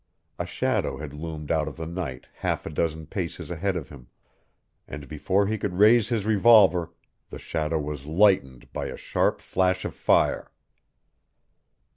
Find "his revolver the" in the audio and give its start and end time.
6.09-7.37